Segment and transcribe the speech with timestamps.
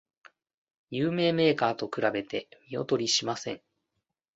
[0.89, 3.61] 有名メーカーと比べて見劣りしません